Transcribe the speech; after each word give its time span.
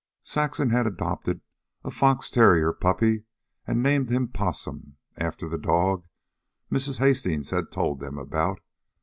Saxon 0.23 0.71
had 0.71 0.87
adopted 0.87 1.41
a 1.83 1.91
fox 1.91 2.31
terrier 2.31 2.73
puppy 2.73 3.25
and 3.67 3.83
named 3.83 4.09
him 4.09 4.29
Possum, 4.29 4.97
after 5.15 5.47
the 5.47 5.59
dog 5.59 6.07
Mrs. 6.71 6.97
Hastings 6.97 7.51
had 7.51 7.71
told 7.71 7.99
them 7.99 8.17
about. 8.17 8.61